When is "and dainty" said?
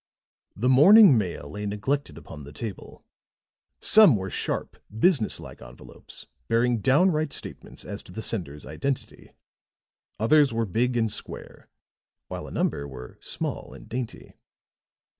13.75-14.33